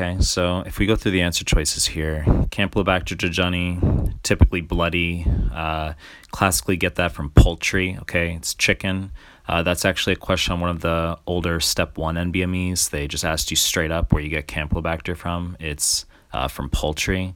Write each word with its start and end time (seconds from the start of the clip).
Okay, 0.00 0.18
so 0.22 0.60
if 0.60 0.78
we 0.78 0.86
go 0.86 0.96
through 0.96 1.12
the 1.12 1.20
answer 1.20 1.44
choices 1.44 1.84
here, 1.84 2.24
Campylobacter 2.48 3.14
jejuni, 3.18 4.14
typically 4.22 4.62
bloody. 4.62 5.26
Uh, 5.52 5.92
classically, 6.30 6.78
get 6.78 6.94
that 6.94 7.12
from 7.12 7.28
poultry. 7.28 7.98
Okay, 8.00 8.34
it's 8.34 8.54
chicken. 8.54 9.10
Uh, 9.46 9.62
that's 9.62 9.84
actually 9.84 10.14
a 10.14 10.16
question 10.16 10.54
on 10.54 10.60
one 10.60 10.70
of 10.70 10.80
the 10.80 11.18
older 11.26 11.60
Step 11.60 11.98
One 11.98 12.14
NBMEs. 12.14 12.88
They 12.88 13.08
just 13.08 13.26
asked 13.26 13.50
you 13.50 13.58
straight 13.58 13.90
up 13.90 14.10
where 14.10 14.22
you 14.22 14.30
get 14.30 14.46
Campylobacter 14.46 15.14
from. 15.14 15.54
It's 15.60 16.06
uh, 16.32 16.48
from 16.48 16.70
poultry. 16.70 17.34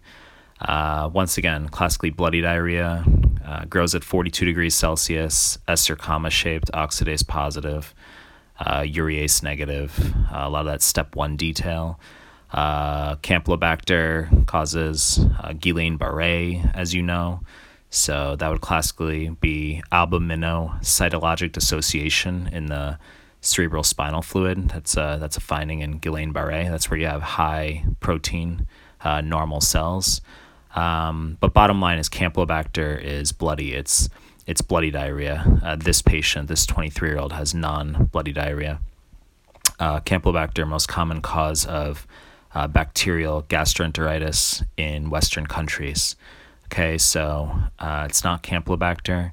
Uh, 0.58 1.10
once 1.12 1.36
again, 1.36 1.68
classically 1.68 2.08
bloody 2.08 2.40
diarrhea 2.40 3.04
uh, 3.44 3.66
grows 3.66 3.94
at 3.94 4.02
42 4.02 4.46
degrees 4.46 4.74
Celsius, 4.74 5.58
ester 5.68 5.96
comma 5.96 6.30
shaped, 6.30 6.70
oxidase 6.72 7.26
positive, 7.26 7.94
uh, 8.58 8.80
urease 8.80 9.42
negative. 9.42 10.14
a 10.32 10.48
lot 10.48 10.60
of 10.60 10.66
that 10.72 10.80
Step 10.80 11.14
One 11.14 11.36
detail. 11.36 12.00
Uh, 12.54 13.16
Campylobacter 13.16 14.46
causes 14.46 15.18
uh, 15.40 15.48
Guillain-Barré, 15.48 16.72
as 16.72 16.94
you 16.94 17.02
know. 17.02 17.40
So 17.90 18.36
that 18.36 18.48
would 18.48 18.60
classically 18.60 19.30
be 19.40 19.82
albuminocytologic 19.90 21.50
dissociation 21.50 22.48
in 22.52 22.66
the 22.66 22.98
cerebral 23.40 23.82
spinal 23.82 24.22
fluid. 24.22 24.68
That's 24.68 24.96
a, 24.96 25.18
that's 25.20 25.36
a 25.36 25.40
finding 25.40 25.80
in 25.80 25.98
Guillain-Barré. 25.98 26.70
That's 26.70 26.88
where 26.88 27.00
you 27.00 27.06
have 27.06 27.22
high 27.22 27.84
protein 27.98 28.68
uh, 29.00 29.20
normal 29.20 29.60
cells. 29.60 30.20
Um, 30.76 31.36
but 31.40 31.54
bottom 31.54 31.80
line 31.80 31.98
is 31.98 32.08
Campylobacter 32.08 33.02
is 33.02 33.32
bloody. 33.32 33.74
It's 33.74 34.08
it's 34.46 34.60
bloody 34.60 34.90
diarrhea. 34.90 35.60
Uh, 35.62 35.76
this 35.76 36.02
patient, 36.02 36.48
this 36.48 36.66
23 36.66 37.08
year 37.08 37.18
old, 37.18 37.32
has 37.32 37.54
non 37.54 38.10
bloody 38.12 38.32
diarrhea. 38.32 38.80
Uh, 39.80 40.00
Campylobacter, 40.00 40.66
most 40.68 40.86
common 40.86 41.20
cause 41.20 41.64
of 41.64 42.06
uh, 42.54 42.66
bacterial 42.66 43.42
gastroenteritis 43.44 44.64
in 44.76 45.10
Western 45.10 45.46
countries. 45.46 46.16
Okay, 46.66 46.98
so 46.98 47.50
uh, 47.78 48.06
it's 48.08 48.24
not 48.24 48.42
Campylobacter. 48.42 49.32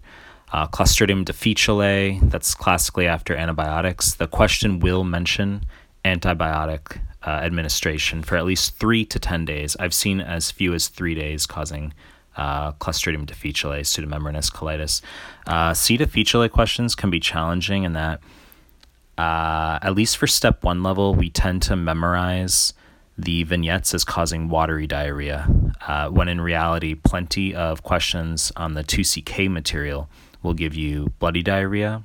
Uh, 0.51 0.67
Clostridium 0.67 1.23
difficile, 1.23 2.19
that's 2.23 2.53
classically 2.53 3.07
after 3.07 3.35
antibiotics. 3.35 4.15
The 4.15 4.27
question 4.27 4.79
will 4.79 5.03
mention 5.03 5.65
antibiotic 6.03 6.99
uh, 7.25 7.29
administration 7.29 8.21
for 8.21 8.35
at 8.35 8.45
least 8.45 8.77
three 8.77 9.05
to 9.05 9.19
10 9.19 9.45
days. 9.45 9.77
I've 9.79 9.93
seen 9.93 10.19
as 10.19 10.51
few 10.51 10.73
as 10.73 10.87
three 10.87 11.15
days 11.15 11.45
causing 11.45 11.93
uh, 12.35 12.73
Clostridium 12.73 13.25
difficile, 13.25 13.71
pseudomembranous 13.81 14.51
colitis. 14.51 15.01
Uh, 15.47 15.73
C. 15.73 15.97
difficile 15.97 16.49
questions 16.49 16.95
can 16.95 17.09
be 17.09 17.19
challenging 17.19 17.83
in 17.83 17.93
that, 17.93 18.19
uh, 19.17 19.79
at 19.81 19.95
least 19.95 20.17
for 20.17 20.27
step 20.27 20.63
one 20.63 20.83
level, 20.83 21.13
we 21.13 21.29
tend 21.29 21.61
to 21.63 21.75
memorize 21.75 22.73
the 23.17 23.43
vignettes 23.43 23.93
as 23.93 24.03
causing 24.03 24.49
watery 24.49 24.87
diarrhea, 24.87 25.47
uh, 25.87 26.09
when 26.09 26.27
in 26.27 26.41
reality, 26.41 26.95
plenty 26.95 27.53
of 27.53 27.83
questions 27.83 28.51
on 28.55 28.73
the 28.73 28.83
2CK 28.83 29.49
material 29.49 30.09
will 30.41 30.53
give 30.53 30.73
you 30.73 31.11
bloody 31.19 31.43
diarrhea, 31.43 32.01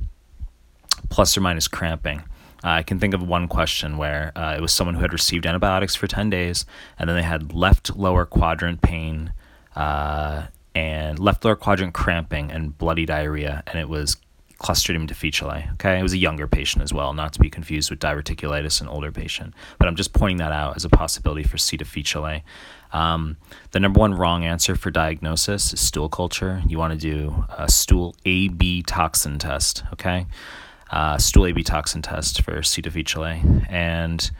plus 1.09 1.37
or 1.37 1.41
minus 1.41 1.69
cramping. 1.69 2.21
Uh, 2.65 2.71
I 2.71 2.83
can 2.83 2.99
think 2.99 3.15
of 3.15 3.23
one 3.23 3.49
question 3.49 3.97
where 3.97 4.33
uh, 4.37 4.55
it 4.57 4.61
was 4.61 4.73
someone 4.73 4.95
who 4.95 5.03
had 5.03 5.13
received 5.13 5.47
antibiotics 5.47 5.95
for 5.95 6.07
10 6.07 6.31
days, 6.31 6.67
and 6.99 7.09
then 7.09 7.17
they 7.17 7.23
had 7.23 7.53
left 7.55 7.97
lower 7.97 8.27
quadrant 8.27 8.83
pain 8.83 9.33
uh, 9.75 10.47
and 10.75 11.19
left 11.19 11.45
lower 11.45 11.57
quadrant 11.57 11.95
cramping 11.95 12.51
and 12.51 12.77
bloody 12.77 13.07
diarrhea, 13.07 13.63
and 13.67 13.79
it 13.79 13.89
was 13.89 14.17
Clostridium 14.59 15.07
difficile. 15.07 15.65
Okay, 15.75 15.99
it 15.99 16.03
was 16.03 16.15
a 16.15 16.19
younger 16.19 16.47
patient 16.47 16.83
as 16.83 16.93
well, 16.93 17.13
not 17.13 17.33
to 17.35 17.41
be 17.41 17.51
confused 17.51 17.91
with 17.91 17.99
diverticulitis, 17.99 18.81
an 18.81 18.89
older 18.89 19.13
patient. 19.13 19.53
But 19.79 19.87
I'm 19.87 19.97
just 19.97 20.13
pointing 20.13 20.39
that 20.39 20.53
out 20.53 20.77
as 20.77 20.85
a 20.85 20.89
possibility 20.89 21.43
for 21.43 21.59
C. 21.59 21.77
difficile. 21.77 22.41
Um, 22.93 23.37
the 23.73 23.81
number 23.81 24.01
one 24.01 24.15
wrong 24.15 24.45
answer 24.45 24.75
for 24.75 24.91
diagnosis 24.91 25.75
is 25.75 25.81
stool 25.81 26.09
culture. 26.09 26.63
You 26.67 26.79
want 26.79 26.93
to 26.93 26.99
do 26.99 27.45
a 27.57 27.69
stool 27.69 28.17
AB 28.25 28.83
toxin 28.85 29.39
test. 29.39 29.85
Okay, 29.93 30.27
uh, 30.91 31.19
stool 31.19 31.47
AB 31.47 31.63
toxin 31.63 32.01
test 32.01 32.43
for 32.43 32.63
C. 32.63 32.81
difficile, 32.81 33.41
and 33.69 34.31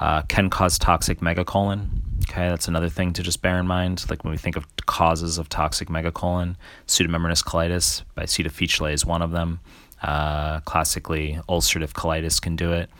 uh, 0.00 0.22
can 0.22 0.50
cause 0.50 0.78
toxic 0.78 1.20
megacolon. 1.20 1.88
Okay, 2.28 2.48
that's 2.48 2.68
another 2.68 2.88
thing 2.88 3.12
to 3.12 3.22
just 3.22 3.42
bear 3.42 3.58
in 3.58 3.66
mind. 3.66 4.04
Like 4.08 4.24
when 4.24 4.30
we 4.30 4.38
think 4.38 4.56
of 4.56 4.66
causes 4.86 5.38
of 5.38 5.48
toxic 5.48 5.88
megacolon, 5.88 6.56
pseudomembranous 6.86 7.44
colitis 7.44 8.02
by 8.14 8.24
C. 8.24 8.42
difficile 8.42 8.86
is 8.86 9.04
one 9.04 9.22
of 9.22 9.30
them. 9.30 9.60
Uh, 10.02 10.60
classically, 10.60 11.38
ulcerative 11.48 11.92
colitis 11.92 12.40
can 12.40 12.56
do 12.56 12.72
it. 12.72 12.90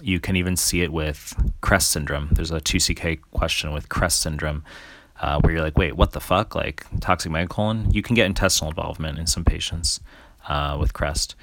You 0.00 0.20
can 0.20 0.36
even 0.36 0.56
see 0.56 0.82
it 0.82 0.92
with 0.92 1.34
CREST 1.60 1.90
syndrome. 1.90 2.28
There's 2.32 2.50
a 2.50 2.60
2CK 2.60 3.20
question 3.32 3.72
with 3.72 3.88
CREST 3.88 4.20
syndrome 4.20 4.64
uh, 5.20 5.40
where 5.40 5.52
you're 5.52 5.62
like, 5.62 5.76
wait, 5.76 5.96
what 5.96 6.12
the 6.12 6.20
fuck? 6.20 6.54
Like 6.54 6.86
toxic 7.00 7.32
megacolon? 7.32 7.92
You 7.92 8.02
can 8.02 8.14
get 8.14 8.26
intestinal 8.26 8.70
involvement 8.70 9.18
in 9.18 9.26
some 9.26 9.44
patients 9.44 10.00
uh, 10.48 10.76
with 10.78 10.92
CREST. 10.92 11.34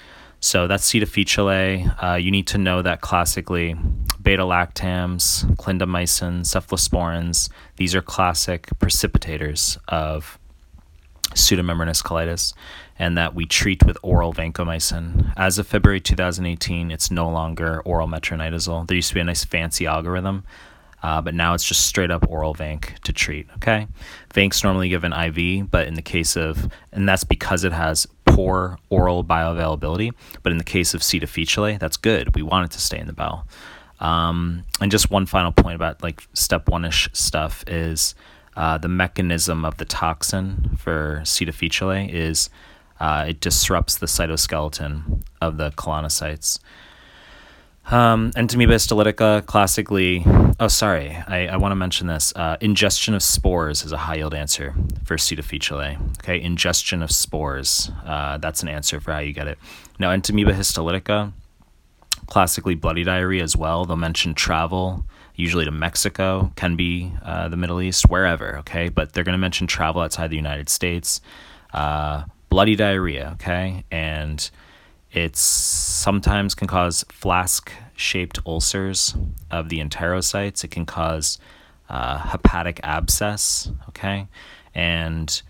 So 0.46 0.68
that's 0.68 0.86
C. 0.86 1.00
difficile. 1.00 1.92
Uh, 2.00 2.20
you 2.22 2.30
need 2.30 2.46
to 2.48 2.60
know 2.60 2.84
that 2.84 3.02
classically 3.02 3.76
beta 4.22 4.44
lactams, 4.44 5.44
clindamycin, 5.56 6.42
cephalosporins, 6.42 7.50
these 7.78 7.96
are 7.96 8.02
classic 8.04 8.68
precipitators 8.78 9.80
of 9.88 10.38
pseudomembranous 11.32 12.04
colitis 12.04 12.54
and 13.00 13.18
that 13.18 13.34
we 13.34 13.48
treat 13.48 13.84
with 13.88 13.98
oral 14.04 14.36
vancomycin. 14.36 15.34
As 15.36 15.58
of 15.58 15.66
February 15.66 16.00
2018, 16.00 16.92
it's 16.92 17.10
no 17.10 17.28
longer 17.28 17.82
oral 17.82 18.08
metronidazole. 18.08 18.86
There 18.86 18.96
used 18.96 19.10
to 19.10 19.16
be 19.16 19.22
a 19.22 19.24
nice 19.24 19.44
fancy 19.44 19.88
algorithm, 19.88 20.44
uh, 21.02 21.24
but 21.24 21.34
now 21.34 21.56
it's 21.56 21.66
just 21.66 21.88
straight 21.88 22.12
up 22.12 22.24
oral 22.30 22.54
vanc 22.54 23.00
to 23.00 23.12
treat. 23.12 23.48
Okay, 23.56 23.88
vanc's 24.32 24.64
normally 24.64 24.90
given 24.90 25.12
IV, 25.12 25.72
but 25.72 25.88
in 25.88 25.96
the 25.96 26.04
case 26.04 26.38
of, 26.38 26.70
and 26.92 27.10
that's 27.10 27.24
because 27.24 27.64
it 27.64 27.74
has 27.74 28.06
poor 28.36 28.78
oral 28.90 29.24
bioavailability. 29.24 30.14
But 30.44 30.52
in 30.52 30.58
the 30.58 30.64
case 30.64 30.94
of 30.94 31.02
C. 31.02 31.20
difficile, 31.20 31.78
that's 31.78 31.98
good. 31.98 32.36
We 32.36 32.42
want 32.42 32.66
it 32.66 32.72
to 32.76 32.82
stay 32.82 33.00
in 33.00 33.08
the 33.08 33.14
bowel. 33.14 33.48
Um, 34.00 34.66
and 34.82 34.92
just 34.92 35.10
one 35.10 35.26
final 35.26 35.54
point 35.54 35.76
about 35.76 36.04
like 36.04 36.28
step 36.34 36.68
one 36.68 36.84
ish 36.84 37.08
stuff 37.14 37.64
is 37.66 38.14
uh, 38.58 38.78
the 38.78 38.90
mechanism 38.90 39.64
of 39.64 39.78
the 39.78 39.86
toxin 39.86 40.78
for 40.78 41.22
C. 41.24 41.46
difficile 41.46 42.10
is 42.10 42.50
uh, 43.00 43.26
it 43.30 43.40
disrupts 43.40 43.98
the 43.98 44.06
cytoskeleton 44.06 45.22
of 45.42 45.58
the 45.58 45.72
colonocytes. 45.72 46.60
Um, 47.92 48.32
Entamoeba 48.32 48.74
histolytica, 48.74 49.46
classically, 49.46 50.24
oh, 50.60 50.68
sorry, 50.68 51.12
I, 51.28 51.48
I 51.48 51.58
want 51.58 51.72
to 51.72 51.76
mention 51.76 52.08
this. 52.08 52.34
Uh, 52.36 52.58
ingestion 52.60 53.14
of 53.14 53.22
spores 53.22 53.84
is 53.84 53.92
a 53.92 53.98
high 53.98 54.16
yield 54.16 54.34
answer 54.34 54.74
for 55.04 55.20
C. 55.20 55.36
difficile. 55.36 55.98
Okay, 56.20 56.42
ingestion 56.42 57.04
of 57.04 57.12
spores, 57.12 57.92
uh, 58.06 58.40
that's 58.40 58.64
an 58.64 58.70
answer 58.70 59.00
for 59.00 59.12
how 59.12 59.20
you 59.20 59.34
get 59.34 59.48
it. 59.48 59.60
Now, 60.00 60.10
Entamoeba 60.10 60.54
histolytica, 60.54 61.32
classically 62.26 62.74
bloody 62.74 63.04
diarrhea 63.04 63.44
as 63.44 63.56
well. 63.56 63.86
They'll 63.86 63.98
mention 63.98 64.34
travel, 64.34 65.06
usually 65.36 65.66
to 65.66 65.72
Mexico, 65.72 66.52
can 66.56 66.76
be 66.76 67.12
uh, 67.24 67.50
the 67.50 67.58
Middle 67.58 67.82
East, 67.82 68.10
wherever, 68.10 68.58
okay? 68.60 68.90
But 68.90 69.14
they're 69.14 69.24
going 69.24 69.34
to 69.34 69.38
mention 69.38 69.68
travel 69.68 70.02
outside 70.02 70.32
the 70.32 70.38
United 70.38 70.70
States. 70.70 71.22
Uh, 71.72 72.24
bloody 72.50 72.76
diarrhea, 72.76 73.32
okay? 73.34 73.84
And 73.92 74.50
it 75.16 75.38
sometimes 75.38 76.54
can 76.54 76.68
cause 76.68 77.06
flask 77.10 77.72
shaped 77.96 78.40
ulcers 78.46 79.16
of 79.50 79.70
the 79.70 79.80
enterocytes. 79.80 80.64
It 80.64 80.72
can 80.72 80.86
cause 80.86 81.40
uh, 81.90 82.18
hepatic 82.18 82.82
abscess, 82.84 83.72
okay? 83.88 84.28
And 84.74 85.42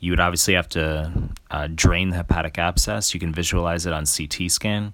you 0.00 0.10
would 0.10 0.18
obviously 0.18 0.54
have 0.54 0.68
to 0.70 1.30
uh, 1.52 1.68
drain 1.72 2.10
the 2.10 2.16
hepatic 2.16 2.58
abscess. 2.58 3.14
You 3.14 3.20
can 3.20 3.32
visualize 3.32 3.86
it 3.86 3.92
on 3.92 4.06
CT 4.06 4.50
scan. 4.50 4.92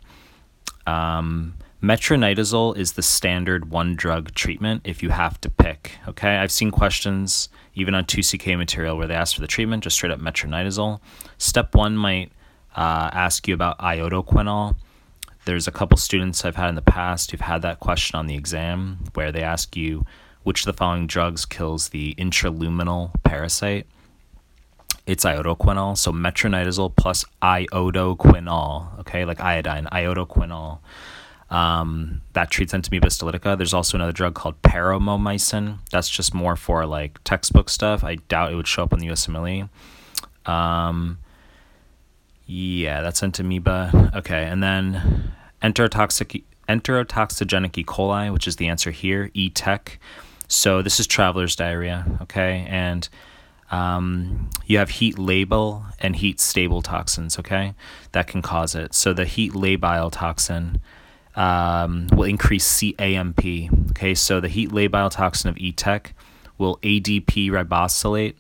Um, 0.87 1.55
metronidazole 1.83 2.77
is 2.77 2.93
the 2.93 3.03
standard 3.03 3.71
one 3.71 3.97
drug 3.97 4.35
treatment 4.35 4.83
if 4.85 5.03
you 5.03 5.09
have 5.09 5.41
to 5.41 5.49
pick. 5.49 5.93
Okay, 6.07 6.37
I've 6.37 6.53
seen 6.53 6.71
questions 6.71 7.49
even 7.75 7.95
on 7.95 8.05
2CK 8.05 8.59
material 8.59 8.99
where 8.99 9.07
they 9.07 9.15
ask 9.15 9.35
for 9.35 9.41
the 9.41 9.47
treatment, 9.47 9.85
just 9.85 9.97
straight 9.97 10.13
up 10.13 10.21
metronidazole. 10.21 11.01
Step 11.39 11.75
one 11.75 11.97
might 11.97 12.31
uh, 12.79 13.11
ask 13.13 13.47
you 13.49 13.55
about 13.55 13.79
iodoquinol. 13.79 14.77
There's 15.45 15.67
a 15.67 15.73
couple 15.73 15.97
students 15.97 16.45
I've 16.45 16.57
had 16.57 16.69
in 16.69 16.75
the 16.75 16.83
past 16.83 17.31
who've 17.31 17.41
had 17.41 17.63
that 17.63 17.81
question 17.81 18.19
on 18.19 18.27
the 18.27 18.35
exam 18.35 19.05
where 19.15 19.33
they 19.33 19.43
ask 19.43 19.77
you 19.77 20.05
which 20.45 20.61
of 20.61 20.67
the 20.67 20.73
following 20.73 21.07
drugs 21.07 21.45
kills 21.45 21.89
the 21.89 22.15
intraluminal 22.15 23.13
parasite 23.25 23.87
it's 25.09 25.25
iodoquinol. 25.25 25.97
So 25.97 26.13
metronidazole 26.13 26.95
plus 26.95 27.25
iodoquinol, 27.41 29.01
okay, 29.01 29.25
like 29.25 29.41
iodine, 29.41 29.87
iodoquinol. 29.87 30.81
Um, 31.51 32.21
that 32.35 32.51
treats 32.51 32.75
entamoeba 32.75 33.07
histolytica. 33.07 33.57
There's 33.57 33.73
also 33.73 33.97
another 33.97 34.13
drug 34.13 34.35
called 34.35 34.61
paromomycin. 34.61 35.79
That's 35.91 36.11
just 36.11 36.35
more 36.35 36.57
for 36.57 36.85
like 36.85 37.25
textbook 37.25 37.71
stuff. 37.71 38.05
I 38.05 38.17
doubt 38.17 38.53
it 38.53 38.57
would 38.57 38.69
show 38.69 38.83
up 38.83 38.93
on 38.93 38.99
the 38.99 39.07
USMLE. 39.07 39.71
Um, 40.45 41.19
yeah, 42.49 43.03
that's 43.03 43.23
entamoeba. 43.23 44.17
Okay, 44.17 44.45
and 44.45 44.63
then 44.63 45.33
enterotoxic 45.63 46.43
enterotoxigenic 46.69 47.77
E. 47.79 47.85
coli, 47.85 48.33
which 48.33 48.49
is 48.49 48.57
the 48.57 48.69
answer 48.69 48.91
here, 48.91 49.31
E. 49.35 49.51
tech. 49.51 49.99
So 50.49 50.81
this 50.81 50.99
is 50.99 51.07
traveler's 51.07 51.55
diarrhea, 51.55 52.07
okay? 52.23 52.67
And 52.69 53.09
um, 53.71 54.49
you 54.67 54.79
have 54.79 54.89
heat 54.91 55.17
labile 55.17 55.85
and 56.01 56.17
heat 56.17 56.41
stable 56.41 56.81
toxins, 56.81 57.39
okay? 57.39 57.75
That 58.13 58.27
can 58.27 58.41
cause 58.41 58.75
it. 58.75 58.95
So 58.95 59.13
the 59.13 59.27
heat 59.27 59.53
labile 59.53 60.11
toxin 60.11 60.81
um, 61.37 62.09
will 62.15 62.25
increase 62.25 62.81
CAMP, 62.81 63.91
okay? 63.91 64.15
So 64.15 64.41
the 64.41 64.49
heat 64.49 64.71
labile 64.71 65.11
toxin 65.11 65.51
of 65.51 65.57
ETEC 65.57 66.13
will 66.57 66.79
ADP 66.79 67.51
ribosylate 67.51 68.35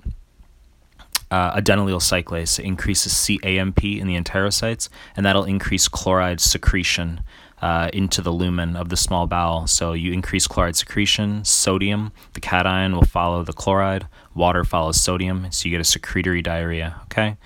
uh, 1.30 1.54
adenylyl 1.56 2.00
cyclase 2.00 2.58
increases 2.58 3.12
CAMP 3.12 3.84
in 3.84 4.06
the 4.06 4.18
enterocytes, 4.18 4.88
and 5.16 5.24
that'll 5.26 5.44
increase 5.44 5.88
chloride 5.88 6.40
secretion 6.40 7.22
uh, 7.60 7.90
into 7.92 8.22
the 8.22 8.30
lumen 8.30 8.76
of 8.76 8.88
the 8.88 8.96
small 8.96 9.26
bowel. 9.26 9.66
So 9.66 9.92
you 9.92 10.12
increase 10.12 10.46
chloride 10.46 10.76
secretion, 10.76 11.44
sodium, 11.44 12.12
the 12.34 12.40
cation 12.40 12.94
will 12.94 13.04
follow 13.04 13.42
the 13.42 13.52
chloride, 13.52 14.06
water 14.34 14.64
follows 14.64 15.00
sodium, 15.00 15.50
so 15.50 15.68
you 15.68 15.74
get 15.74 15.80
a 15.80 15.84
secretory 15.84 16.42
diarrhea, 16.42 17.00
okay? 17.04 17.36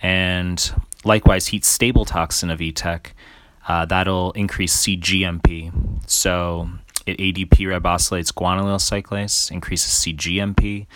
And 0.00 0.72
likewise, 1.04 1.48
heat 1.48 1.64
stable 1.64 2.04
toxin 2.04 2.50
of 2.50 2.60
ETEC, 2.60 3.12
uh, 3.68 3.84
that'll 3.84 4.32
increase 4.32 4.74
CGMP. 4.76 5.72
So 6.10 6.68
it 7.06 7.18
ADP 7.18 7.50
ribosylates 7.50 8.32
guanylyl 8.32 8.80
cyclase, 8.80 9.50
increases 9.50 9.92
CGMP. 9.92 10.86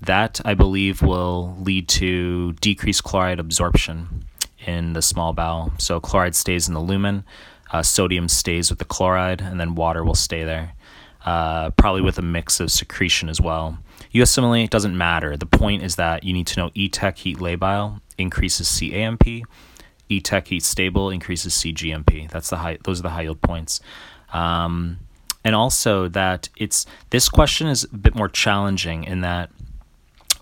That, 0.00 0.40
I 0.44 0.54
believe, 0.54 1.02
will 1.02 1.56
lead 1.58 1.88
to 1.88 2.52
decreased 2.54 3.04
chloride 3.04 3.40
absorption 3.40 4.24
in 4.66 4.92
the 4.92 5.02
small 5.02 5.32
bowel. 5.32 5.72
So 5.78 6.00
chloride 6.00 6.34
stays 6.34 6.68
in 6.68 6.74
the 6.74 6.80
lumen, 6.80 7.24
uh, 7.72 7.82
sodium 7.82 8.28
stays 8.28 8.70
with 8.70 8.78
the 8.78 8.84
chloride, 8.84 9.40
and 9.40 9.58
then 9.58 9.74
water 9.74 10.04
will 10.04 10.14
stay 10.14 10.44
there, 10.44 10.74
uh, 11.24 11.70
probably 11.70 12.02
with 12.02 12.18
a 12.18 12.22
mix 12.22 12.60
of 12.60 12.70
secretion 12.70 13.28
as 13.28 13.40
well. 13.40 13.78
USMLE, 14.12 14.64
it 14.64 14.70
doesn't 14.70 14.96
matter. 14.96 15.36
The 15.36 15.46
point 15.46 15.82
is 15.82 15.96
that 15.96 16.24
you 16.24 16.32
need 16.32 16.46
to 16.48 16.60
know 16.60 16.70
ETEC 16.70 17.16
heat 17.18 17.38
labile 17.38 18.00
increases 18.18 18.68
CAMP, 18.68 19.44
ETEC 20.10 20.46
heat 20.46 20.62
stable 20.62 21.10
increases 21.10 21.54
CGMP. 21.54 22.30
That's 22.30 22.50
the 22.50 22.56
high. 22.56 22.78
Those 22.84 23.00
are 23.00 23.04
the 23.04 23.10
high 23.10 23.22
yield 23.22 23.42
points. 23.42 23.80
Um, 24.32 24.98
and 25.44 25.54
also 25.54 26.08
that 26.08 26.48
it's 26.56 26.86
this 27.10 27.28
question 27.28 27.68
is 27.68 27.84
a 27.84 27.96
bit 27.96 28.14
more 28.14 28.28
challenging 28.28 29.04
in 29.04 29.20
that 29.20 29.50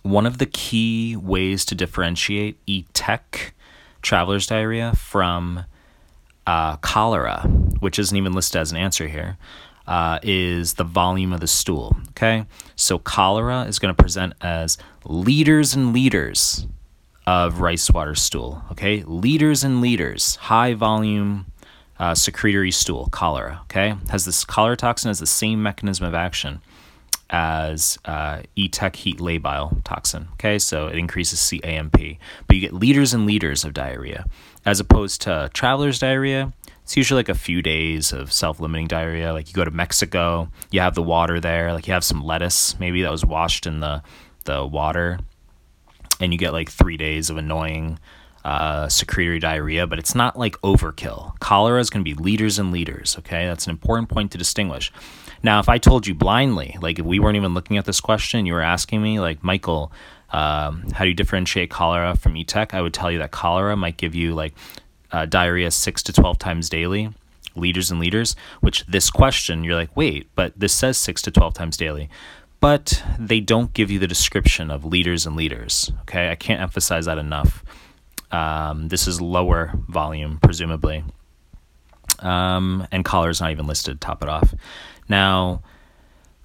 one 0.05 0.27
of 0.27 0.37
the 0.37 0.47
key 0.47 1.17
ways 1.17 1.65
to 1.65 1.75
differentiate 1.75 2.65
ETEC 2.67 3.53
traveler's 4.03 4.47
diarrhea 4.47 4.93
from 4.95 5.65
uh, 6.47 6.77
cholera, 6.77 7.41
which 7.81 7.99
isn't 7.99 8.17
even 8.17 8.35
listed 8.35 8.61
as 8.61 8.71
an 8.71 8.77
answer 8.77 9.09
here, 9.09 9.39
uh, 9.87 10.19
is 10.23 10.75
the 10.75 10.85
volume 10.85 11.33
of 11.33 11.41
the 11.41 11.47
stool. 11.47 11.97
Okay, 12.11 12.45
so 12.77 12.99
cholera 12.99 13.63
is 13.63 13.79
going 13.79 13.95
to 13.95 14.01
present 14.01 14.35
as 14.43 14.77
liters 15.07 15.75
and 15.75 15.95
liters 15.95 16.67
of 17.27 17.61
rice 17.61 17.91
water 17.91 18.15
stool. 18.15 18.63
Okay, 18.73 19.03
liters 19.07 19.65
and 19.65 19.81
liters, 19.81 20.37
high 20.37 20.75
volume 20.75 21.47
uh, 21.99 22.15
secretory 22.15 22.71
stool, 22.71 23.09
cholera. 23.11 23.61
Okay, 23.63 23.95
has 24.11 24.27
this 24.27 24.45
cholera 24.45 24.77
toxin 24.77 25.09
has 25.09 25.19
the 25.19 25.27
same 25.27 25.63
mechanism 25.63 26.05
of 26.05 26.15
action 26.15 26.61
as 27.31 27.99
uh, 28.05 28.43
ETEC 28.57 28.97
heat 28.97 29.19
labile 29.19 29.83
toxin. 29.85 30.29
Okay, 30.35 30.59
so 30.59 30.87
it 30.87 30.97
increases 30.97 31.41
CAMP, 31.41 32.19
but 32.47 32.55
you 32.55 32.61
get 32.61 32.73
liters 32.73 33.15
and 33.15 33.27
liters 33.27 33.65
of 33.65 33.75
diarrhea 33.75 34.27
as 34.65 34.81
opposed 34.81 35.21
to 35.23 35.51
traveler's 35.53 35.99
diarrhea. 35.99 36.53
It's 36.83 36.97
usually 36.97 37.21
like 37.21 37.29
a 37.31 37.35
few 37.35 37.63
days 37.63 38.13
of 38.13 38.33
self 38.33 38.61
limiting 38.61 38.87
diarrhea. 38.87 39.33
Like 39.33 39.49
you 39.49 39.55
go 39.55 39.65
to 39.65 39.71
Mexico, 39.71 40.49
you 40.71 40.81
have 40.81 40.95
the 40.95 41.03
water 41.03 41.41
there, 41.41 41.73
like 41.73 41.87
you 41.87 41.95
have 41.95 42.05
some 42.05 42.23
lettuce 42.23 42.79
maybe 42.79 43.03
that 43.03 43.11
was 43.11 43.25
washed 43.25 43.67
in 43.67 43.81
the, 43.81 44.03
the 44.45 44.67
water, 44.67 45.19
and 46.21 46.33
you 46.33 46.39
get 46.39 46.53
like 46.53 46.71
three 46.71 46.97
days 46.97 47.31
of 47.31 47.37
annoying 47.37 47.99
uh, 48.45 48.89
secretory 48.89 49.39
diarrhea, 49.39 49.87
but 49.87 49.99
it's 49.99 50.15
not 50.15 50.39
like 50.39 50.61
overkill. 50.61 51.39
Cholera 51.41 51.81
is 51.81 51.89
going 51.89 52.05
to 52.05 52.15
be 52.15 52.15
liters 52.15 52.59
and 52.59 52.71
liters, 52.71 53.17
okay? 53.21 53.47
That's 53.47 53.67
an 53.67 53.71
important 53.71 54.11
point 54.11 54.33
to 54.33 54.39
distinguish. 54.39 54.93
Now, 55.45 55.61
if 55.61 55.69
I 55.69 55.77
told 55.77 56.07
you 56.07 56.15
blindly, 56.15 56.77
like 56.81 56.99
if 56.99 57.05
we 57.05 57.21
weren't 57.21 57.37
even 57.37 57.53
looking 57.53 57.77
at 57.77 57.85
this 57.85 58.01
question, 58.01 58.47
you 58.47 58.55
were 58.55 58.63
asking 58.63 59.03
me, 59.03 59.21
like, 59.21 59.45
Michael, 59.45 59.93
um, 60.31 60.91
how 60.91 61.05
do 61.05 61.11
you 61.11 61.15
differentiate 61.15 61.71
cholera 61.71 62.17
from 62.17 62.35
ETEC? 62.35 62.73
I 62.73 62.81
would 62.81 62.95
tell 62.95 63.13
you 63.13 63.19
that 63.19 63.31
cholera 63.31 63.77
might 63.77 63.99
give 63.99 64.15
you 64.15 64.35
like 64.35 64.55
uh, 65.13 65.27
diarrhea 65.27 65.71
six 65.71 66.03
to 66.05 66.15
12 66.15 66.39
times 66.39 66.71
daily, 66.71 67.11
liters 67.55 67.91
and 67.91 68.01
liters, 68.01 68.35
which 68.63 68.87
this 68.87 69.11
question, 69.11 69.63
you're 69.63 69.77
like, 69.77 69.95
wait, 69.95 70.29
but 70.35 70.59
this 70.59 70.73
says 70.73 70.97
six 70.97 71.21
to 71.23 71.31
12 71.31 71.53
times 71.53 71.77
daily. 71.77 72.09
But 72.59 73.05
they 73.19 73.41
don't 73.41 73.75
give 73.75 73.91
you 73.91 73.99
the 73.99 74.07
description 74.07 74.71
of 74.71 74.87
liters 74.87 75.27
and 75.27 75.37
liters. 75.37 75.93
Okay, 76.03 76.31
I 76.31 76.37
can't 76.37 76.63
emphasize 76.63 77.05
that 77.05 77.19
enough. 77.19 77.63
Um, 78.33 78.89
this 78.89 79.07
is 79.07 79.21
lower 79.21 79.75
volume, 79.89 80.39
presumably. 80.43 81.05
Um, 82.21 82.87
and 82.91 83.05
cholera 83.05 83.31
is 83.31 83.43
not 83.43 83.51
even 83.51 83.67
listed, 83.67 84.01
top 84.01 84.23
it 84.23 84.29
off. 84.31 84.55
Now, 85.09 85.63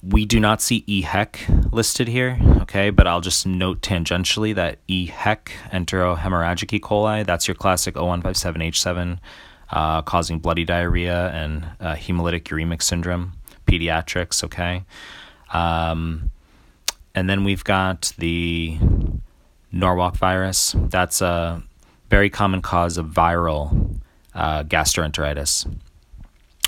we 0.01 0.25
do 0.25 0.39
not 0.39 0.61
see 0.61 0.83
EHEC 0.87 1.71
listed 1.73 2.07
here, 2.07 2.39
okay, 2.61 2.89
but 2.89 3.05
I'll 3.07 3.21
just 3.21 3.45
note 3.45 3.81
tangentially 3.81 4.55
that 4.55 4.79
EHEC, 4.87 5.49
enterohemorrhagic 5.71 6.73
E. 6.73 6.79
coli, 6.79 7.25
that's 7.25 7.47
your 7.47 7.55
classic 7.55 7.95
O157H7 7.95 9.19
uh, 9.71 10.01
causing 10.01 10.39
bloody 10.39 10.63
diarrhea 10.63 11.29
and 11.31 11.65
uh, 11.79 11.95
hemolytic 11.95 12.43
uremic 12.43 12.81
syndrome, 12.81 13.33
pediatrics, 13.67 14.43
okay. 14.43 14.83
Um, 15.53 16.31
and 17.13 17.29
then 17.29 17.43
we've 17.43 17.63
got 17.63 18.13
the 18.17 18.77
Norwalk 19.71 20.15
virus. 20.15 20.75
That's 20.77 21.21
a 21.21 21.61
very 22.09 22.29
common 22.29 22.61
cause 22.61 22.97
of 22.97 23.07
viral 23.07 23.99
uh, 24.33 24.63
gastroenteritis. 24.63 25.67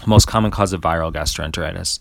Most 0.07 0.27
common 0.27 0.51
cause 0.51 0.73
of 0.73 0.81
viral 0.81 1.13
gastroenteritis 1.13 1.99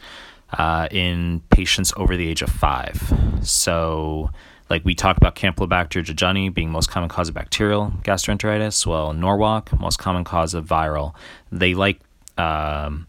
uh, 0.52 0.88
in 0.90 1.42
patients 1.50 1.92
over 1.96 2.16
the 2.16 2.28
age 2.28 2.42
of 2.42 2.48
five. 2.50 3.12
So, 3.42 4.30
like 4.68 4.84
we 4.84 4.94
talked 4.94 5.18
about 5.18 5.36
Campylobacter 5.36 6.04
jejuni 6.04 6.52
being 6.52 6.70
most 6.70 6.90
common 6.90 7.08
cause 7.08 7.28
of 7.28 7.34
bacterial 7.34 7.92
gastroenteritis. 8.02 8.86
Well, 8.86 9.12
Norwalk, 9.12 9.78
most 9.78 9.98
common 9.98 10.24
cause 10.24 10.54
of 10.54 10.64
viral. 10.66 11.14
They 11.52 11.74
like 11.74 12.00
um, 12.38 13.06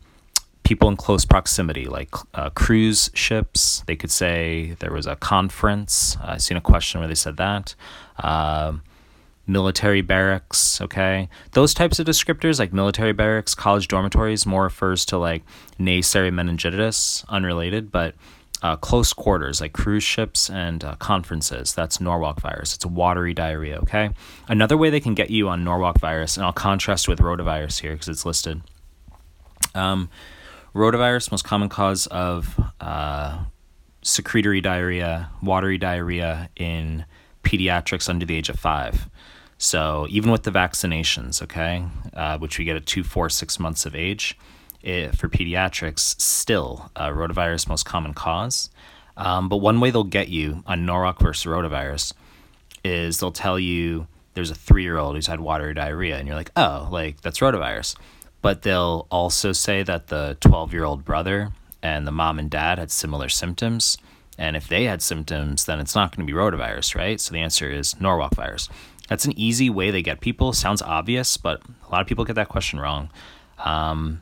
people 0.63 0.89
in 0.89 0.97
close 0.97 1.25
proximity, 1.25 1.85
like 1.85 2.13
uh, 2.33 2.49
cruise 2.51 3.09
ships. 3.13 3.83
They 3.87 3.95
could 3.95 4.11
say 4.11 4.75
there 4.79 4.91
was 4.91 5.05
a 5.05 5.15
conference. 5.15 6.17
I've 6.23 6.41
seen 6.41 6.57
a 6.57 6.61
question 6.61 6.99
where 6.99 7.07
they 7.07 7.15
said 7.15 7.37
that. 7.37 7.75
Uh, 8.17 8.73
military 9.47 10.01
barracks, 10.01 10.79
okay? 10.81 11.29
Those 11.51 11.73
types 11.73 11.99
of 11.99 12.05
descriptors, 12.05 12.59
like 12.59 12.73
military 12.73 13.13
barracks, 13.13 13.55
college 13.55 13.87
dormitories, 13.87 14.45
more 14.45 14.63
refers 14.63 15.05
to 15.05 15.17
like 15.17 15.43
Neisseria 15.79 16.31
meningitidis, 16.31 17.25
unrelated, 17.27 17.91
but 17.91 18.15
uh, 18.61 18.75
close 18.75 19.11
quarters, 19.11 19.59
like 19.59 19.73
cruise 19.73 20.03
ships 20.03 20.49
and 20.49 20.83
uh, 20.83 20.95
conferences. 20.97 21.73
That's 21.73 21.99
Norwalk 21.99 22.39
virus. 22.39 22.75
It's 22.75 22.85
a 22.85 22.89
watery 22.89 23.33
diarrhea, 23.33 23.79
okay? 23.79 24.11
Another 24.47 24.77
way 24.77 24.89
they 24.89 24.99
can 24.99 25.15
get 25.15 25.31
you 25.31 25.49
on 25.49 25.63
Norwalk 25.63 25.99
virus, 25.99 26.37
and 26.37 26.45
I'll 26.45 26.53
contrast 26.53 27.07
with 27.07 27.19
rotavirus 27.19 27.81
here 27.81 27.93
because 27.93 28.07
it's 28.07 28.25
listed. 28.25 28.61
Um, 29.73 30.09
rotavirus, 30.75 31.31
most 31.31 31.43
common 31.43 31.69
cause 31.69 32.05
of 32.07 32.59
uh, 32.79 33.45
secretory 34.03 34.61
diarrhea, 34.61 35.31
watery 35.41 35.77
diarrhea 35.77 36.49
in 36.55 37.05
pediatrics 37.43 38.09
under 38.09 38.25
the 38.25 38.35
age 38.35 38.49
of 38.49 38.59
five. 38.59 39.09
So 39.57 40.07
even 40.09 40.31
with 40.31 40.43
the 40.43 40.51
vaccinations, 40.51 41.41
okay, 41.43 41.85
uh, 42.13 42.37
which 42.39 42.57
we 42.57 42.65
get 42.65 42.75
at 42.75 42.85
two, 42.85 43.03
four, 43.03 43.29
six 43.29 43.59
months 43.59 43.85
of 43.85 43.95
age, 43.95 44.37
it, 44.81 45.15
for 45.15 45.29
pediatrics, 45.29 46.19
still 46.19 46.89
uh, 46.95 47.09
rotavirus 47.09 47.67
most 47.67 47.85
common 47.85 48.13
cause. 48.13 48.69
Um, 49.17 49.49
but 49.49 49.57
one 49.57 49.79
way 49.79 49.91
they'll 49.91 50.03
get 50.03 50.29
you 50.29 50.63
on 50.65 50.85
Norwalk 50.85 51.19
versus 51.19 51.45
rotavirus 51.45 52.13
is 52.83 53.19
they'll 53.19 53.31
tell 53.31 53.59
you 53.59 54.07
there's 54.33 54.49
a 54.49 54.55
three 54.55 54.83
year 54.83 54.97
old 54.97 55.15
who's 55.15 55.27
had 55.27 55.39
watery 55.39 55.73
diarrhea, 55.73 56.17
and 56.17 56.27
you're 56.27 56.37
like, 56.37 56.51
oh, 56.55 56.87
like 56.91 57.21
that's 57.21 57.39
rotavirus. 57.39 57.95
But 58.41 58.63
they'll 58.63 59.05
also 59.11 59.51
say 59.51 59.83
that 59.83 60.07
the 60.07 60.37
12 60.39 60.73
year 60.73 60.83
old 60.83 61.05
brother 61.05 61.51
and 61.83 62.07
the 62.07 62.11
mom 62.11 62.39
and 62.39 62.49
dad 62.49 62.79
had 62.79 62.91
similar 62.91 63.29
symptoms. 63.29 63.97
And 64.41 64.57
if 64.57 64.67
they 64.67 64.85
had 64.85 65.03
symptoms, 65.03 65.65
then 65.65 65.79
it's 65.79 65.93
not 65.93 66.15
going 66.15 66.25
to 66.25 66.33
be 66.33 66.35
rotavirus, 66.35 66.95
right? 66.95 67.21
So 67.21 67.31
the 67.31 67.41
answer 67.41 67.69
is 67.69 68.01
Norwalk 68.01 68.33
virus. 68.33 68.69
That's 69.07 69.23
an 69.23 69.37
easy 69.37 69.69
way 69.69 69.91
they 69.91 70.01
get 70.01 70.19
people. 70.19 70.51
Sounds 70.51 70.81
obvious, 70.81 71.37
but 71.37 71.61
a 71.87 71.91
lot 71.91 72.01
of 72.01 72.07
people 72.07 72.25
get 72.25 72.33
that 72.33 72.49
question 72.49 72.79
wrong. 72.79 73.11
Um, 73.59 74.21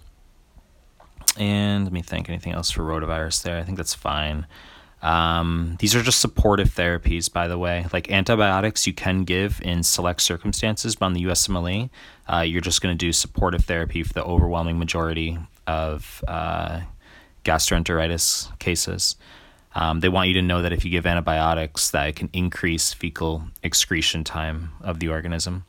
and 1.38 1.85
let 1.85 1.93
me 1.93 2.01
think 2.01 2.27
anything 2.27 2.51
else 2.51 2.69
for 2.69 2.83
rotavirus 2.83 3.41
there. 3.43 3.57
I 3.57 3.63
think 3.63 3.77
that's 3.77 3.93
fine. 3.93 4.45
Um, 5.01 5.77
these 5.79 5.95
are 5.95 6.03
just 6.03 6.19
supportive 6.19 6.67
therapies, 6.67 7.31
by 7.31 7.47
the 7.47 7.57
way. 7.57 7.85
Like 7.93 8.11
antibiotics, 8.11 8.85
you 8.85 8.91
can 8.91 9.23
give 9.23 9.61
in 9.63 9.83
select 9.83 10.21
circumstances, 10.21 10.97
but 10.97 11.05
on 11.05 11.13
the 11.13 11.23
USMLE, 11.23 11.89
uh, 12.27 12.41
you're 12.41 12.59
just 12.59 12.81
going 12.81 12.93
to 12.93 13.05
do 13.05 13.13
supportive 13.13 13.63
therapy 13.63 14.03
for 14.03 14.11
the 14.11 14.25
overwhelming 14.25 14.77
majority 14.77 15.38
of 15.65 16.21
uh, 16.27 16.81
gastroenteritis 17.45 18.59
cases. 18.59 19.15
Um, 19.75 19.99
they 19.99 20.09
want 20.09 20.29
you 20.29 20.33
to 20.35 20.41
know 20.41 20.61
that 20.61 20.73
if 20.73 20.83
you 20.83 20.91
give 20.91 21.05
antibiotics, 21.05 21.91
that 21.91 22.07
it 22.07 22.15
can 22.15 22.29
increase 22.33 22.93
fecal 22.93 23.43
excretion 23.63 24.23
time 24.23 24.71
of 24.81 24.99
the 24.99 25.09
organism. 25.09 25.65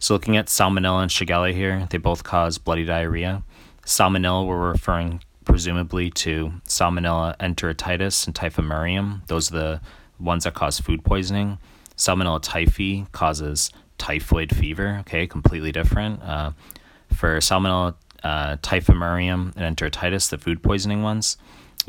So, 0.00 0.14
looking 0.14 0.36
at 0.36 0.46
Salmonella 0.46 1.02
and 1.02 1.10
Shigella 1.10 1.52
here, 1.52 1.86
they 1.90 1.98
both 1.98 2.24
cause 2.24 2.58
bloody 2.58 2.84
diarrhea. 2.84 3.42
Salmonella, 3.84 4.46
we're 4.46 4.70
referring 4.70 5.22
presumably 5.44 6.10
to 6.10 6.52
Salmonella 6.66 7.36
enteritidis 7.38 8.26
and 8.26 8.34
Typhimurium. 8.34 9.26
Those 9.28 9.50
are 9.50 9.58
the 9.58 9.80
ones 10.20 10.44
that 10.44 10.54
cause 10.54 10.78
food 10.78 11.04
poisoning. 11.04 11.58
Salmonella 11.96 12.42
typhi 12.42 13.10
causes 13.12 13.72
typhoid 13.96 14.54
fever. 14.54 14.98
Okay, 15.00 15.26
completely 15.26 15.72
different. 15.72 16.22
Uh, 16.22 16.52
for 17.12 17.38
Salmonella 17.38 17.94
uh, 18.22 18.56
typhimurium 18.58 19.52
and 19.56 19.76
enteritidis, 19.76 20.30
the 20.30 20.38
food 20.38 20.62
poisoning 20.62 21.02
ones, 21.02 21.36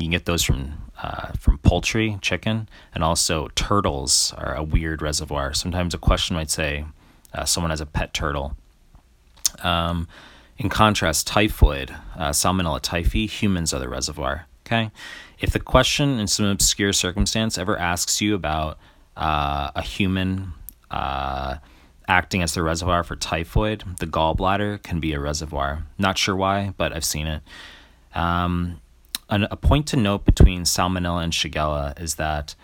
you 0.00 0.06
can 0.06 0.12
get 0.12 0.24
those 0.24 0.42
from 0.42 0.90
uh, 1.02 1.32
from 1.32 1.58
poultry, 1.58 2.18
chicken, 2.20 2.68
and 2.94 3.04
also 3.04 3.48
turtles 3.54 4.34
are 4.36 4.54
a 4.54 4.62
weird 4.62 5.00
reservoir. 5.00 5.54
Sometimes 5.54 5.94
a 5.94 5.98
question 5.98 6.36
might 6.36 6.50
say 6.50 6.84
uh, 7.32 7.44
someone 7.44 7.70
has 7.70 7.80
a 7.80 7.86
pet 7.86 8.12
turtle. 8.12 8.56
Um, 9.62 10.08
in 10.58 10.68
contrast, 10.68 11.26
typhoid, 11.26 11.94
uh, 12.16 12.30
Salmonella 12.30 12.80
typhi, 12.80 13.28
humans 13.28 13.72
are 13.72 13.78
the 13.78 13.88
reservoir. 13.88 14.46
Okay, 14.66 14.90
if 15.38 15.50
the 15.50 15.60
question 15.60 16.18
in 16.18 16.26
some 16.26 16.46
obscure 16.46 16.92
circumstance 16.92 17.58
ever 17.58 17.78
asks 17.78 18.20
you 18.20 18.34
about 18.34 18.78
uh, 19.16 19.70
a 19.74 19.82
human 19.82 20.52
uh, 20.90 21.56
acting 22.08 22.42
as 22.42 22.54
the 22.54 22.62
reservoir 22.62 23.02
for 23.02 23.16
typhoid, 23.16 23.84
the 23.98 24.06
gallbladder 24.06 24.82
can 24.82 25.00
be 25.00 25.12
a 25.12 25.20
reservoir. 25.20 25.84
Not 25.98 26.18
sure 26.18 26.36
why, 26.36 26.74
but 26.76 26.92
I've 26.92 27.04
seen 27.04 27.26
it. 27.26 27.42
Um, 28.14 28.80
an, 29.30 29.46
a 29.50 29.56
point 29.56 29.86
to 29.88 29.96
note 29.96 30.24
between 30.24 30.62
Salmonella 30.62 31.24
and 31.24 31.32
Shigella 31.32 32.00
is 32.00 32.16
that 32.16 32.54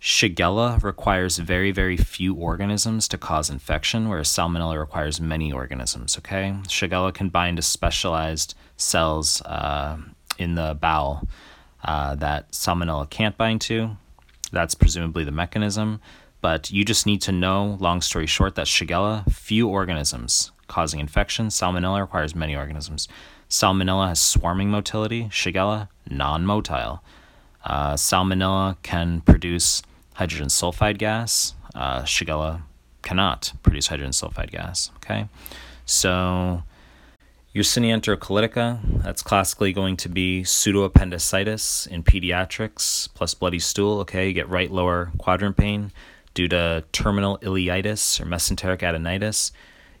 Shigella 0.00 0.82
requires 0.82 1.38
very, 1.38 1.70
very 1.70 1.96
few 1.96 2.34
organisms 2.34 3.08
to 3.08 3.18
cause 3.18 3.48
infection, 3.48 4.08
whereas 4.08 4.28
Salmonella 4.28 4.78
requires 4.78 5.20
many 5.20 5.50
organisms. 5.50 6.18
Okay, 6.18 6.54
Shigella 6.68 7.12
can 7.12 7.30
bind 7.30 7.56
to 7.56 7.62
specialized 7.62 8.54
cells 8.76 9.40
uh, 9.42 9.96
in 10.38 10.54
the 10.56 10.76
bowel 10.78 11.26
uh, 11.82 12.14
that 12.16 12.52
Salmonella 12.52 13.08
can't 13.08 13.38
bind 13.38 13.62
to. 13.62 13.96
That's 14.52 14.74
presumably 14.74 15.24
the 15.24 15.32
mechanism. 15.32 16.00
But 16.42 16.70
you 16.70 16.84
just 16.84 17.06
need 17.06 17.22
to 17.22 17.32
know, 17.32 17.78
long 17.80 18.02
story 18.02 18.26
short, 18.26 18.54
that 18.56 18.66
Shigella, 18.66 19.30
few 19.32 19.66
organisms 19.66 20.52
causing 20.68 21.00
infection. 21.00 21.48
Salmonella 21.48 22.02
requires 22.02 22.34
many 22.34 22.54
organisms. 22.54 23.08
Salmonella 23.48 24.08
has 24.08 24.20
swarming 24.20 24.70
motility, 24.70 25.24
Shigella, 25.24 25.88
non 26.08 26.44
motile. 26.44 27.00
Uh, 27.64 27.94
salmonella 27.94 28.76
can 28.82 29.20
produce 29.22 29.82
hydrogen 30.14 30.48
sulfide 30.48 30.98
gas. 30.98 31.54
Uh, 31.74 32.02
Shigella 32.02 32.62
cannot 33.02 33.52
produce 33.62 33.86
hydrogen 33.86 34.12
sulfide 34.12 34.50
gas. 34.50 34.90
Okay, 34.96 35.28
so 35.86 36.62
Yersinia 37.54 37.94
enterocolitica, 37.94 38.80
that's 39.02 39.22
classically 39.22 39.72
going 39.72 39.96
to 39.98 40.08
be 40.08 40.42
pseudoappendicitis 40.42 41.86
in 41.86 42.02
pediatrics 42.02 43.08
plus 43.14 43.32
bloody 43.32 43.60
stool. 43.60 44.00
Okay, 44.00 44.28
you 44.28 44.34
get 44.34 44.48
right 44.48 44.70
lower 44.70 45.12
quadrant 45.18 45.56
pain 45.56 45.92
due 46.34 46.48
to 46.48 46.84
terminal 46.92 47.38
ileitis 47.38 48.20
or 48.20 48.24
mesenteric 48.26 48.80
adenitis. 48.80 49.52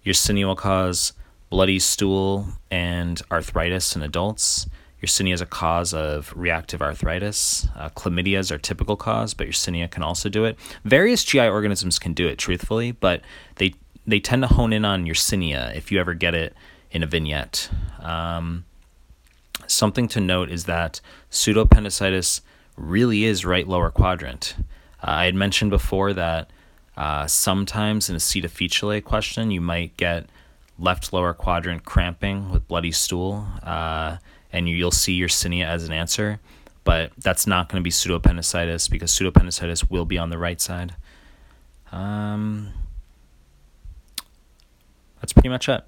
Yersinia 0.04 0.46
will 0.46 0.56
cause 0.56 1.12
bloody 1.54 1.78
stool 1.78 2.48
and 2.68 3.22
arthritis 3.30 3.94
in 3.94 4.02
adults. 4.02 4.66
Yersinia 5.00 5.34
is 5.34 5.40
a 5.40 5.46
cause 5.46 5.94
of 5.94 6.32
reactive 6.34 6.82
arthritis. 6.82 7.68
Uh, 7.76 7.88
is 7.94 8.50
are 8.50 8.58
typical 8.58 8.96
cause, 8.96 9.34
but 9.34 9.46
Yersinia 9.46 9.88
can 9.88 10.02
also 10.02 10.28
do 10.28 10.44
it. 10.44 10.58
Various 10.84 11.22
GI 11.22 11.46
organisms 11.46 12.00
can 12.00 12.12
do 12.12 12.26
it, 12.26 12.38
truthfully, 12.38 12.90
but 12.90 13.20
they 13.54 13.72
they 14.04 14.18
tend 14.18 14.42
to 14.42 14.48
hone 14.48 14.72
in 14.72 14.84
on 14.84 15.04
Yersinia 15.04 15.72
if 15.76 15.92
you 15.92 16.00
ever 16.00 16.12
get 16.12 16.34
it 16.34 16.56
in 16.90 17.04
a 17.04 17.06
vignette. 17.06 17.70
Um, 18.00 18.64
something 19.68 20.08
to 20.08 20.20
note 20.20 20.50
is 20.50 20.64
that 20.64 21.00
pseudoappendicitis 21.30 22.40
really 22.76 23.22
is 23.22 23.44
right 23.44 23.68
lower 23.68 23.92
quadrant. 23.92 24.56
Uh, 25.00 25.22
I 25.22 25.24
had 25.26 25.36
mentioned 25.36 25.70
before 25.70 26.14
that 26.14 26.50
uh, 26.96 27.28
sometimes 27.28 28.10
in 28.10 28.16
a 28.16 28.20
C. 28.20 28.40
difficile 28.40 29.00
question, 29.00 29.52
you 29.52 29.60
might 29.60 29.96
get 29.96 30.26
left 30.78 31.12
lower 31.12 31.32
quadrant 31.32 31.84
cramping 31.84 32.50
with 32.50 32.66
bloody 32.66 32.92
stool, 32.92 33.46
uh, 33.62 34.16
and 34.52 34.68
you, 34.68 34.84
will 34.84 34.90
see 34.90 35.14
your 35.14 35.28
Yersinia 35.28 35.66
as 35.66 35.86
an 35.86 35.92
answer. 35.92 36.40
But 36.84 37.12
that's 37.16 37.46
not 37.46 37.68
going 37.68 37.80
to 37.80 37.84
be 37.84 37.90
pseudoappendicitis 37.90 38.90
because 38.90 39.10
pseudoappendicitis 39.12 39.90
will 39.90 40.04
be 40.04 40.18
on 40.18 40.30
the 40.30 40.38
right 40.38 40.60
side. 40.60 40.94
Um, 41.92 42.72
that's 45.20 45.32
pretty 45.32 45.48
much 45.48 45.68
it. 45.68 45.82